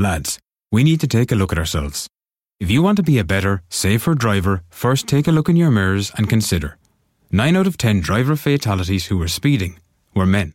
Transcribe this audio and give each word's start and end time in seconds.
Lads, 0.00 0.38
we 0.70 0.84
need 0.84 1.00
to 1.00 1.08
take 1.08 1.32
a 1.32 1.34
look 1.34 1.50
at 1.50 1.58
ourselves. 1.58 2.06
If 2.60 2.70
you 2.70 2.82
want 2.82 2.98
to 2.98 3.02
be 3.02 3.18
a 3.18 3.24
better, 3.24 3.62
safer 3.68 4.14
driver, 4.14 4.62
first 4.70 5.08
take 5.08 5.26
a 5.26 5.32
look 5.32 5.48
in 5.48 5.56
your 5.56 5.72
mirrors 5.72 6.12
and 6.16 6.28
consider. 6.28 6.78
9 7.32 7.56
out 7.56 7.66
of 7.66 7.76
10 7.76 8.00
driver 8.00 8.36
fatalities 8.36 9.06
who 9.06 9.18
were 9.18 9.26
speeding 9.26 9.80
were 10.14 10.24
men. 10.24 10.54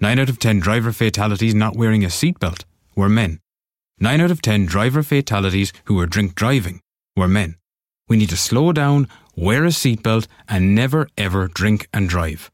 9 0.00 0.18
out 0.18 0.30
of 0.30 0.38
10 0.38 0.60
driver 0.60 0.90
fatalities 0.90 1.54
not 1.54 1.76
wearing 1.76 2.02
a 2.02 2.08
seatbelt 2.08 2.64
were 2.96 3.10
men. 3.10 3.40
9 4.00 4.22
out 4.22 4.30
of 4.30 4.40
10 4.40 4.64
driver 4.64 5.02
fatalities 5.02 5.70
who 5.84 5.94
were 5.94 6.06
drink 6.06 6.34
driving 6.34 6.80
were 7.14 7.28
men. 7.28 7.56
We 8.08 8.16
need 8.16 8.30
to 8.30 8.38
slow 8.38 8.72
down, 8.72 9.06
wear 9.36 9.64
a 9.64 9.68
seatbelt, 9.68 10.28
and 10.48 10.74
never 10.74 11.08
ever 11.18 11.46
drink 11.46 11.88
and 11.92 12.08
drive. 12.08 12.50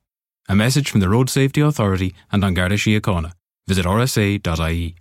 A 0.48 0.56
message 0.56 0.90
from 0.90 0.98
the 0.98 1.08
Road 1.08 1.30
Safety 1.30 1.60
Authority 1.60 2.12
and 2.32 2.42
on 2.42 2.54
Garda 2.54 2.74
Síochána. 2.74 3.34
Visit 3.68 3.86
rsa.ie. 3.86 4.96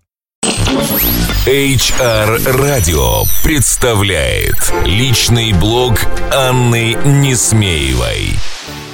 HR 0.73 2.39
Radio 2.57 3.27
представляет 3.43 4.73
личный 4.86 5.54
блог 5.54 6.00
Анны 6.31 6.97
Несмеевой. 7.05 8.39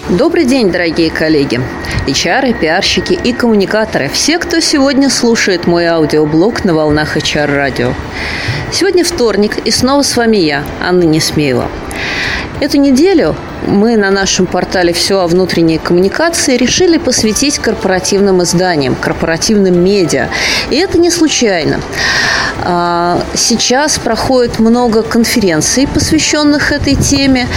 Добрый 0.07 0.45
день, 0.45 0.71
дорогие 0.71 1.11
коллеги, 1.11 1.61
HR, 2.07 2.59
пиарщики 2.59 3.13
и 3.13 3.31
коммуникаторы, 3.31 4.09
все, 4.09 4.39
кто 4.39 4.59
сегодня 4.59 5.07
слушает 5.09 5.67
мой 5.67 5.85
аудиоблог 5.85 6.63
на 6.63 6.73
волнах 6.73 7.15
HR 7.15 7.53
радио. 7.53 7.93
Сегодня 8.71 9.03
вторник, 9.03 9.57
и 9.65 9.71
снова 9.71 10.01
с 10.01 10.15
вами 10.17 10.37
я, 10.37 10.63
Анна 10.81 11.03
Несмеева. 11.03 11.69
Эту 12.59 12.77
неделю 12.77 13.35
мы 13.67 13.97
на 13.97 14.09
нашем 14.09 14.47
портале 14.47 14.93
«Все 14.93 15.21
о 15.21 15.27
внутренней 15.27 15.77
коммуникации» 15.77 16.57
решили 16.57 16.97
посвятить 16.97 17.59
корпоративным 17.59 18.41
изданиям, 18.41 18.95
корпоративным 18.95 19.83
медиа. 19.83 20.29
И 20.71 20.77
это 20.77 20.97
не 20.97 21.11
случайно. 21.11 21.79
А, 22.63 23.21
сейчас 23.35 23.97
проходит 23.99 24.59
много 24.59 25.01
конференций, 25.01 25.87
посвященных 25.87 26.71
этой 26.71 26.95
теме. 26.95 27.47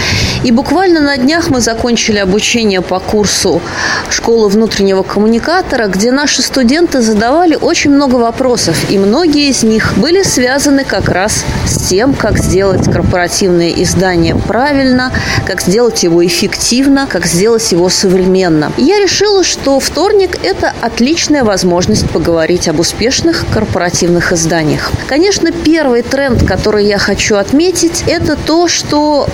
И 0.43 0.51
буквально 0.51 1.01
на 1.01 1.17
днях 1.17 1.49
мы 1.49 1.61
закончили 1.61 2.17
обучение 2.17 2.81
по 2.81 2.99
курсу 2.99 3.61
«Школа 4.09 4.47
внутреннего 4.47 5.03
коммуникатора», 5.03 5.87
где 5.87 6.11
наши 6.11 6.41
студенты 6.41 7.01
задавали 7.01 7.55
очень 7.55 7.91
много 7.91 8.15
вопросов. 8.15 8.77
И 8.89 8.97
многие 8.97 9.49
из 9.49 9.63
них 9.63 9.93
были 9.97 10.23
связаны 10.23 10.83
как 10.83 11.09
раз 11.09 11.43
с 11.65 11.87
тем, 11.87 12.13
как 12.13 12.37
сделать 12.37 12.89
корпоративное 12.91 13.69
издание 13.69 14.35
правильно, 14.35 15.11
как 15.45 15.61
сделать 15.61 16.03
его 16.03 16.25
эффективно, 16.25 17.07
как 17.07 17.25
сделать 17.25 17.71
его 17.71 17.89
современно. 17.89 18.71
И 18.77 18.83
я 18.83 18.99
решила, 18.99 19.43
что 19.43 19.79
вторник– 19.79 20.37
это 20.43 20.73
отличная 20.81 21.43
возможность 21.43 22.09
поговорить 22.09 22.67
об 22.67 22.79
успешных 22.79 23.45
корпоративных 23.53 24.31
изданиях. 24.31 24.92
Конечно, 25.07 25.51
первый 25.51 26.01
тренд, 26.01 26.43
который 26.43 26.85
я 26.85 26.97
хочу 26.97 27.35
отметить, 27.35 28.03
это 28.07 28.35
то, 28.35 28.67
что 28.67 29.27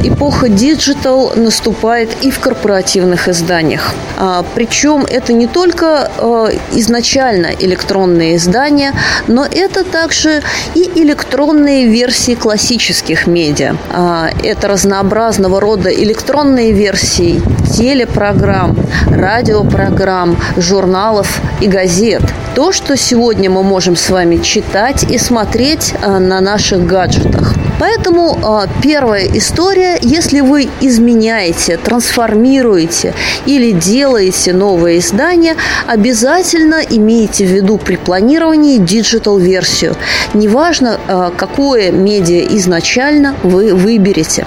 э, 0.00 0.08
эпоха 0.08 0.48
digital 0.48 1.32
наступает 1.34 2.10
и 2.22 2.30
в 2.30 2.38
корпоративных 2.38 3.28
изданиях. 3.28 3.94
А, 4.18 4.44
причем 4.54 5.04
это 5.08 5.32
не 5.32 5.46
только 5.46 6.10
э, 6.16 6.48
изначально 6.72 7.48
электронные 7.58 8.36
издания, 8.36 8.92
но 9.26 9.44
это 9.44 9.84
также 9.84 10.42
и 10.74 10.90
электронные 10.94 11.86
версии 11.86 12.34
классических 12.34 13.26
медиа. 13.26 13.76
А, 13.92 14.30
это 14.42 14.68
разнообразного 14.68 15.60
рода 15.60 15.90
электронные 15.90 16.72
версии 16.72 17.42
телепрограмм, 17.76 18.76
радиопрограмм, 19.10 20.36
журналов 20.56 21.40
и 21.60 21.66
газет. 21.66 22.22
То, 22.56 22.72
что 22.72 22.96
сегодня 22.96 23.50
мы 23.50 23.62
можем 23.62 23.96
с 23.96 24.08
вами 24.08 24.38
читать 24.38 25.02
и 25.02 25.18
смотреть 25.18 25.92
а, 26.00 26.18
на 26.18 26.40
наших 26.40 26.86
гаджетах. 26.86 27.52
Поэтому 27.78 28.38
а, 28.42 28.66
первая 28.82 29.26
история, 29.26 29.98
если 30.00 30.40
вы 30.40 30.70
изменяете, 30.80 31.76
трансформируете 31.76 33.12
или 33.44 33.72
делаете 33.72 34.54
новое 34.54 35.00
издание, 35.00 35.56
обязательно 35.86 36.80
имейте 36.88 37.44
в 37.44 37.50
виду 37.50 37.76
при 37.76 37.96
планировании 37.96 38.78
digital 38.78 39.29
-версию. 39.29 39.94
Неважно, 40.32 40.98
а, 41.08 41.32
какое 41.36 41.90
медиа 41.90 42.56
изначально 42.56 43.36
вы 43.42 43.74
выберете. 43.74 44.46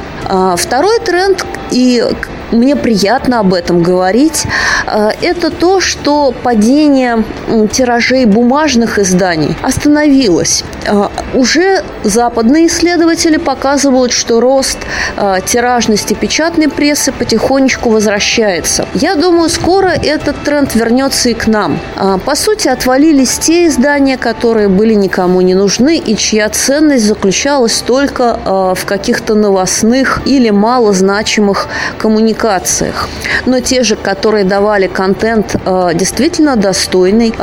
Второй 0.58 1.00
тренд, 1.02 1.46
и 1.70 2.04
мне 2.52 2.76
приятно 2.76 3.40
об 3.40 3.54
этом 3.54 3.82
говорить, 3.82 4.46
э, 4.88 5.10
это 5.22 5.52
то, 5.52 5.80
что 5.80 6.34
падение 6.44 7.24
тиражей 7.72 8.26
бумажных 8.26 9.00
изданий 9.00 9.56
остановилось. 9.62 10.64
Э, 10.86 11.08
уже 11.34 11.84
западные 12.04 12.68
исследователи 12.68 13.38
показывают, 13.38 14.12
что 14.12 14.40
рост 14.40 14.78
э, 15.18 15.38
тиражности 15.46 16.14
печатной 16.14 16.70
прессы 16.70 17.12
потихонечку 17.12 17.90
возвращается. 17.90 18.88
Я 18.94 19.16
думаю, 19.16 19.50
скоро 19.50 19.90
этот 19.90 20.44
тренд 20.44 20.76
вернется 20.76 21.30
и 21.30 21.34
к 21.34 21.48
нам. 21.48 21.80
По 22.26 22.36
сути, 22.36 22.68
отвалились 22.68 23.38
те 23.38 23.68
издания, 23.68 24.18
которые 24.18 24.68
были 24.68 24.94
никому 24.94 25.42
не 25.42 25.54
нужны 25.54 25.98
и 25.98 26.16
чья 26.16 26.50
ценность 26.50 27.06
заключалась 27.06 27.82
только 27.82 28.74
в 28.76 28.86
каких-то 28.86 29.36
новостных 29.36 30.22
или 30.26 30.50
малозначимых 30.50 31.68
коммуникациях. 31.98 33.08
Но 33.46 33.60
те 33.60 33.84
же, 33.84 33.96
которые 33.96 34.44
давали 34.46 34.88
контент 34.88 35.56
действительно 35.94 36.56
достойный, 36.56 37.34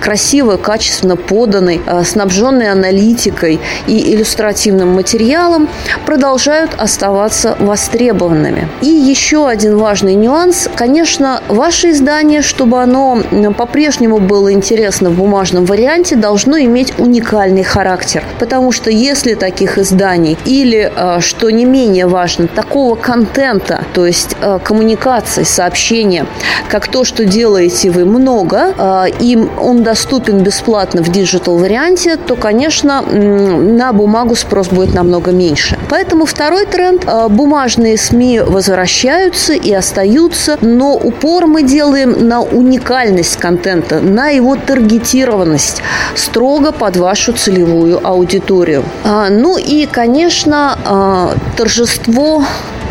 красиво, 0.00 0.56
качественно 0.56 1.16
поданный, 1.16 1.80
снабженный 2.04 2.70
аналитикой 2.78 3.60
и 3.86 4.14
иллюстративным 4.14 4.94
материалом, 4.94 5.68
продолжают 6.06 6.70
оставаться 6.78 7.56
востребованными. 7.58 8.68
И 8.80 8.88
еще 8.88 9.48
один 9.48 9.76
важный 9.76 10.14
нюанс. 10.14 10.68
Конечно, 10.74 11.42
ваше 11.48 11.90
издание, 11.90 12.42
чтобы 12.42 12.82
оно 12.82 13.22
по-прежнему 13.56 14.18
было 14.18 14.52
интересно 14.52 15.10
в 15.10 15.14
бумажном 15.14 15.64
варианте, 15.64 16.16
должно 16.16 16.58
иметь 16.58 16.92
уникальный 16.98 17.64
характер. 17.64 18.24
Потому 18.38 18.72
что 18.72 18.90
если 18.90 19.34
таких 19.34 19.78
изданий 19.78 20.38
или, 20.46 20.92
что 21.20 21.50
не 21.50 21.64
менее 21.64 22.06
важно, 22.06 22.46
такого 22.48 22.94
контента, 22.94 23.84
то 23.92 24.06
есть 24.06 24.36
Э, 24.40 24.58
коммуникаций, 24.62 25.44
сообщения, 25.44 26.26
как 26.68 26.86
то, 26.88 27.04
что 27.04 27.24
делаете 27.24 27.90
вы 27.90 28.04
много, 28.04 28.74
э, 28.76 29.04
и 29.20 29.36
он 29.36 29.82
доступен 29.82 30.38
бесплатно 30.42 31.02
в 31.02 31.10
digital 31.10 31.58
варианте, 31.58 32.16
то, 32.16 32.36
конечно, 32.36 32.67
на 32.84 33.92
бумагу 33.92 34.34
спрос 34.34 34.68
будет 34.68 34.94
намного 34.94 35.32
меньше. 35.32 35.78
Поэтому 35.88 36.24
второй 36.24 36.66
тренд 36.66 37.04
э,– 37.06 37.28
бумажные 37.28 37.96
СМИ 37.96 38.40
возвращаются 38.40 39.52
и 39.52 39.72
остаются, 39.72 40.58
но 40.60 40.94
упор 40.94 41.46
мы 41.46 41.62
делаем 41.62 42.28
на 42.28 42.40
уникальность 42.40 43.36
контента, 43.36 44.00
на 44.00 44.28
его 44.28 44.56
таргетированность, 44.56 45.82
строго 46.14 46.72
под 46.72 46.96
вашу 46.96 47.32
целевую 47.32 48.06
аудиторию. 48.06 48.84
А, 49.04 49.28
ну 49.30 49.58
и, 49.58 49.86
конечно, 49.86 51.34
торжество 51.56 52.44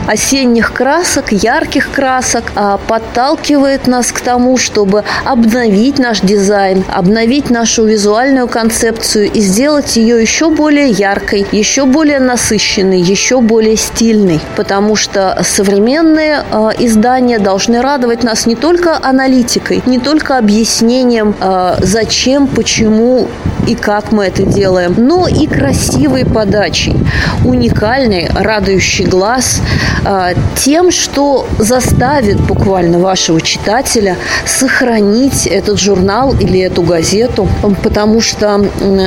осенних 0.08 0.74
красок, 0.74 1.32
ярких 1.32 1.92
красок 1.92 2.46
а, 2.56 2.78
подталкивает 2.78 3.88
нас 3.88 4.12
к 4.12 4.22
тому, 4.22 4.58
чтобы 4.58 5.04
обновить 5.26 6.00
наш 6.00 6.22
дизайн, 6.22 6.84
обновить 6.88 7.50
нашу 7.50 7.86
визуальную 7.86 8.48
концепцию 8.48 9.32
и 9.32 9.42
сделать 9.42 9.98
ее 9.98 10.20
еще 10.22 10.50
более 10.50 10.90
яркой, 10.90 11.46
еще 11.52 11.86
более 11.86 12.20
насыщенной, 12.20 13.02
еще 13.02 13.42
более 13.42 13.76
стильной. 13.76 14.40
Потому 14.56 14.96
что 14.96 15.44
современные 15.44 16.44
э, 16.50 16.70
издания 16.80 17.40
должны 17.40 17.82
радовать 17.82 18.24
нас 18.24 18.46
не 18.46 18.56
только 18.56 18.98
аналитикой, 19.02 19.84
не 19.86 20.00
только 20.00 20.38
объяснением, 20.38 21.36
э, 21.40 21.76
зачем, 21.82 22.48
почему 22.48 23.28
и 23.66 23.76
как 23.76 24.12
мы 24.12 24.26
это 24.26 24.44
делаем, 24.44 24.96
но 24.98 25.28
и 25.28 25.48
красивой 25.48 26.26
подачей, 26.26 26.96
уникальной, 27.44 28.30
радующий 28.34 29.06
глаз, 29.06 29.62
а, 30.06 30.34
тем, 30.56 30.92
что 30.92 31.48
заставит 31.58 32.40
буквально 32.40 33.00
вашего 33.00 33.42
читателя 33.42 34.18
сохранить 34.46 35.48
этот 35.48 35.80
журнал 35.80 36.34
или 36.40 36.60
эту 36.60 36.82
газету, 36.82 37.48
потому 37.84 38.22
что 38.22 38.62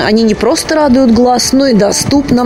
они 0.07 0.23
не 0.23 0.35
просто 0.35 0.75
радуют 0.75 1.13
глаз, 1.13 1.53
но 1.53 1.67
и 1.67 1.75
доступно 1.75 2.45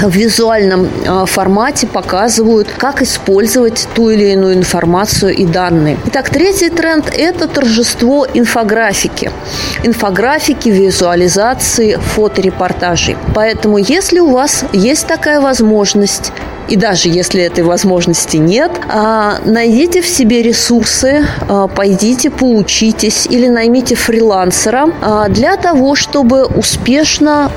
в 0.00 0.10
визуальном 0.10 0.88
а, 1.06 1.26
формате 1.26 1.86
показывают, 1.86 2.68
как 2.76 3.02
использовать 3.02 3.88
ту 3.94 4.10
или 4.10 4.32
иную 4.32 4.54
информацию 4.54 5.34
и 5.34 5.44
данные. 5.44 5.98
Итак, 6.06 6.30
третий 6.30 6.70
тренд– 6.70 7.12
это 7.16 7.46
торжество 7.48 8.26
инфографики. 8.32 9.30
Инфографики, 9.84 10.68
визуализации, 10.68 11.25
фоторепортажей. 12.14 13.16
Поэтому, 13.34 13.78
если 13.78 14.20
у 14.20 14.30
вас 14.30 14.64
есть 14.72 15.06
такая 15.06 15.40
возможность, 15.40 16.32
и 16.68 16.76
даже 16.76 17.08
если 17.08 17.42
этой 17.42 17.64
возможности 17.64 18.36
нет, 18.36 18.72
а, 18.88 19.38
найдите 19.44 20.02
в 20.02 20.06
себе 20.06 20.42
ресурсы, 20.42 21.24
а, 21.48 21.68
пойдите 21.68 22.30
поучитесь 22.30 23.26
или 23.26 23.48
наймите 23.48 23.94
фрилансера 23.94 24.88
а, 25.00 25.28
для 25.28 25.56
того, 25.56 25.94
чтобы 25.94 26.44
успешно 26.44 27.50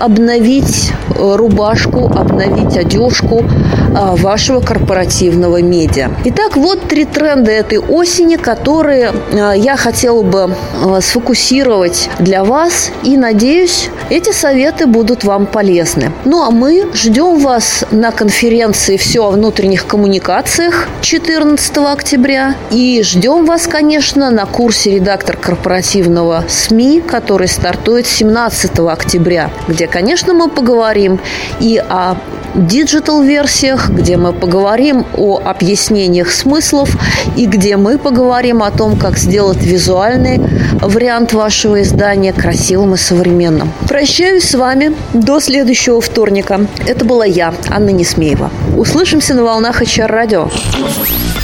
обновить 0.00 0.92
э, 1.10 1.36
рубашку, 1.36 2.06
обновить 2.06 2.76
одежку 2.76 3.44
вашего 3.92 4.60
корпоративного 4.60 5.62
медиа. 5.62 6.10
Итак, 6.24 6.56
вот 6.56 6.88
три 6.88 7.04
тренда 7.04 7.50
этой 7.50 7.78
осени, 7.78 8.36
которые 8.36 9.12
я 9.56 9.76
хотела 9.76 10.22
бы 10.22 10.54
сфокусировать 11.00 12.08
для 12.18 12.44
вас 12.44 12.90
и 13.02 13.16
надеюсь, 13.16 13.88
эти 14.10 14.32
советы 14.32 14.86
будут 14.86 15.24
вам 15.24 15.46
полезны. 15.46 16.12
Ну 16.24 16.42
а 16.42 16.50
мы 16.50 16.88
ждем 16.94 17.38
вас 17.38 17.84
на 17.90 18.10
конференции 18.10 18.53
«Все 18.96 19.26
о 19.26 19.30
внутренних 19.30 19.84
коммуникациях» 19.84 20.88
14 21.00 21.76
октября. 21.78 22.54
И 22.70 23.02
ждем 23.02 23.46
вас, 23.46 23.66
конечно, 23.66 24.30
на 24.30 24.46
курсе 24.46 24.92
«Редактор 24.92 25.36
корпоративного 25.36 26.44
СМИ», 26.48 27.00
который 27.00 27.48
стартует 27.48 28.06
17 28.06 28.78
октября, 28.78 29.50
где, 29.66 29.88
конечно, 29.88 30.34
мы 30.34 30.48
поговорим 30.48 31.18
и 31.58 31.78
о 31.78 32.16
digital 32.54 33.10
версиях, 33.10 33.90
где 33.90 34.16
мы 34.16 34.32
поговорим 34.32 35.06
о 35.16 35.40
объяснениях 35.44 36.30
смыслов 36.30 36.90
и 37.36 37.46
где 37.46 37.76
мы 37.76 37.98
поговорим 37.98 38.62
о 38.62 38.70
том, 38.70 38.96
как 38.96 39.18
сделать 39.18 39.62
визуальный 39.62 40.40
вариант 40.80 41.32
вашего 41.32 41.82
издания 41.82 42.32
красивым 42.32 42.94
и 42.94 42.96
современным. 42.96 43.72
Прощаюсь 43.88 44.48
с 44.48 44.54
вами 44.54 44.94
до 45.12 45.40
следующего 45.40 46.00
вторника. 46.00 46.66
Это 46.86 47.04
была 47.04 47.24
я, 47.24 47.54
Анна 47.68 47.90
Несмеева. 47.90 48.50
Услышимся 48.76 49.34
на 49.34 49.44
волнах 49.44 49.82
HR 49.82 50.06
радио. 50.06 50.48